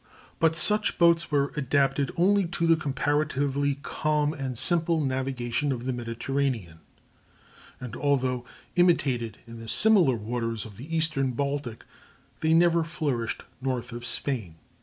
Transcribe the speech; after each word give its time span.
]But 0.39 0.55
such 0.55 0.97
boats 0.97 1.29
were 1.29 1.51
adapted 1.55 2.09
only 2.17 2.45
to 2.47 2.65
the 2.65 2.75
comparatively 2.75 3.75
calm 3.83 4.33
and 4.33 4.57
simple 4.57 4.99
navigation 4.99 5.71
of 5.71 5.85
the 5.85 5.93
Mediterranean; 5.93 6.79
and 7.79 7.95
although 7.95 8.43
imitated 8.75 9.37
in 9.45 9.59
the 9.59 9.67
similar 9.67 10.15
waters 10.15 10.65
of 10.65 10.77
the 10.77 10.97
eastern 10.97 11.33
Baltic, 11.33 11.85
they 12.39 12.55
never 12.55 12.83
flourished 12.83 13.43
north 13.61 13.91
of 13.91 14.03
Spain. 14.03 14.55